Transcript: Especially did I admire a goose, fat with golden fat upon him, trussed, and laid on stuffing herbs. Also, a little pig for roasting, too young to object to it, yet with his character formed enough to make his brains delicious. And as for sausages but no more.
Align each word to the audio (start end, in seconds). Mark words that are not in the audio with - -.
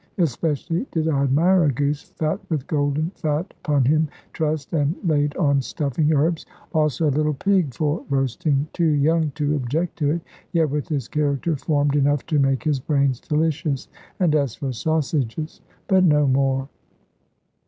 Especially 0.17 0.87
did 0.91 1.07
I 1.07 1.21
admire 1.21 1.65
a 1.65 1.71
goose, 1.71 2.01
fat 2.01 2.39
with 2.49 2.65
golden 2.65 3.11
fat 3.13 3.53
upon 3.63 3.85
him, 3.85 4.07
trussed, 4.33 4.73
and 4.73 4.95
laid 5.03 5.35
on 5.37 5.61
stuffing 5.61 6.11
herbs. 6.11 6.43
Also, 6.73 7.07
a 7.07 7.11
little 7.13 7.35
pig 7.35 7.71
for 7.75 8.03
roasting, 8.09 8.67
too 8.73 8.83
young 8.87 9.29
to 9.35 9.53
object 9.55 9.97
to 9.99 10.09
it, 10.09 10.21
yet 10.53 10.71
with 10.71 10.87
his 10.87 11.07
character 11.07 11.55
formed 11.55 11.95
enough 11.95 12.25
to 12.25 12.39
make 12.39 12.63
his 12.63 12.79
brains 12.79 13.19
delicious. 13.19 13.89
And 14.19 14.33
as 14.33 14.55
for 14.55 14.71
sausages 14.71 15.61
but 15.87 16.03
no 16.03 16.25
more. 16.25 16.67